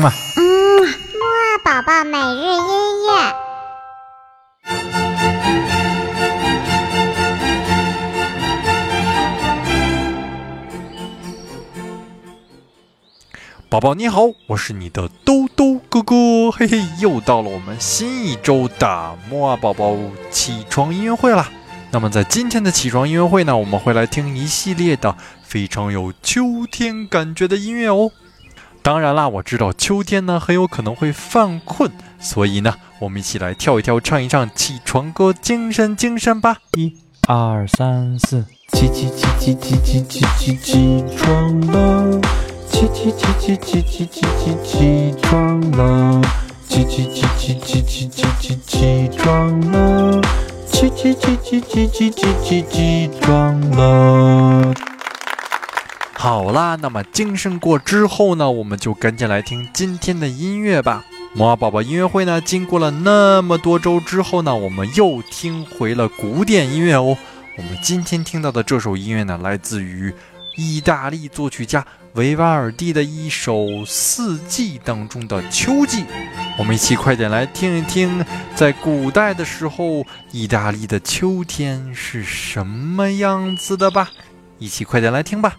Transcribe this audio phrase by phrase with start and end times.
[0.00, 0.12] 嘛。
[0.36, 3.34] 嗯，木二宝宝每日音乐。
[13.68, 19.96] 宝宝你好，我是你的兜兜哥哥，嘿嘿，又到了我们新一周的木二宝宝
[20.28, 21.48] 起床音乐会啦。
[21.92, 28.10] 那么在今天的起床音乐会呢，我们会来听一系列的非常有秋天感觉的音乐哦。
[28.82, 36.56] 当然啦，我知道秋天呢很有可能会犯困，所以呢，我们一起来跳一跳，唱一唱起床歌，精神精神吧！
[36.76, 36.96] 一、
[37.28, 42.20] 二、三、四，起起起起起起起起起床了！
[42.70, 46.22] 起起起起起起起起起床了！
[46.66, 50.20] 起起起起起起起起起床了！
[50.72, 54.69] 起起起起起起起起起床了！
[56.30, 61.04] 好啦，那么精神过之后呢，我们就赶紧来听今天的音乐吧。
[61.34, 67.18] 魔法宝宝音乐会呢，经过了那么多周之后呢，我们又听回了古典音乐哦。
[67.58, 70.14] 我们今天听到的这首音乐呢，来自于
[70.56, 76.02] 意大利作曲家维瓦尔第的一首《四季》当中的《秋季》。
[76.56, 84.12] 我们一起快点来听一听，在古代的时候，意大利的秋天是什么样子的吧。
[84.60, 85.56] 一起快点来听吧。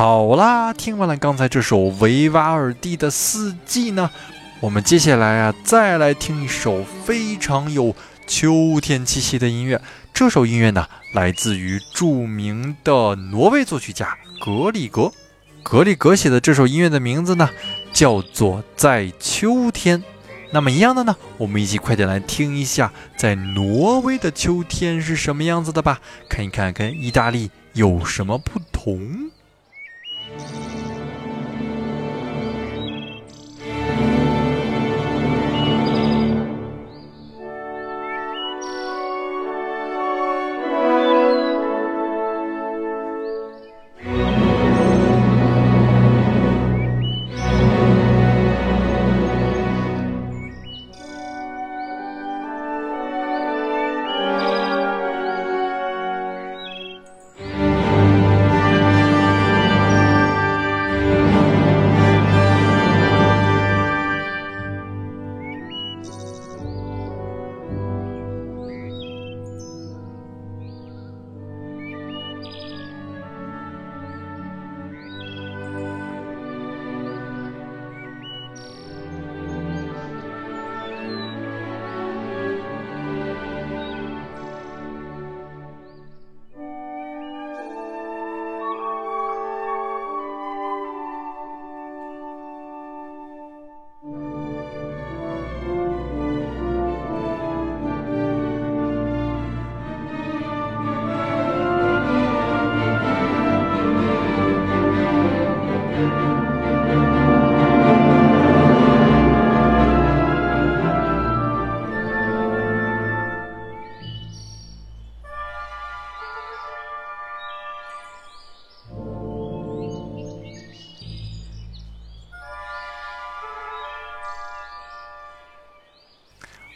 [0.00, 4.10] 好啦，听完了刚才这首维瓦尔第的《四季》呢，
[4.58, 7.94] 我们接下来啊，再来听一首非常有
[8.26, 9.78] 秋天气息的音乐。
[10.14, 15.12] 这首音乐呢，来自于著名的挪威作曲家格里格。
[15.62, 17.50] 格里格写的这首音乐的名字呢，
[17.92, 19.98] 叫做《在秋天》。
[20.50, 29.30] 那么一样的呢，我们一起快点来听一下，在挪威的秋天是什么样子的吧，看一看跟意大利有什么不同。
[30.38, 30.69] Thank you.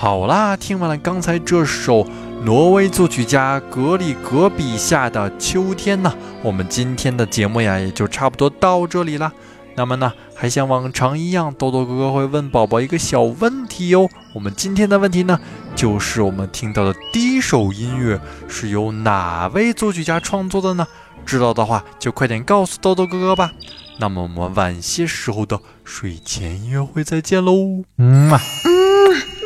[0.00, 2.06] 好啦，听完了刚才这首
[2.44, 9.32] 挪威作曲家格里格笔下的《秋天》呢，我们今天的节目呀也就差不多到这里了。
[9.74, 14.08] 那么呢，还像往常一样，豆豆哥哥会问宝宝一个小问题哟。
[14.32, 15.40] 我们今天的问题呢，
[15.74, 20.86] 就是我们听到的第一首音乐是由哪位作曲家创作的呢？
[21.26, 23.50] 知道的话就快点告诉豆豆哥哥吧。
[23.98, 27.82] 那么我们晚些时候的睡前音乐会再见喽。
[27.96, 28.38] 嗯嘛。
[28.64, 29.37] 嗯，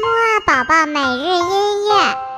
[0.45, 2.32] 宝宝每日音乐。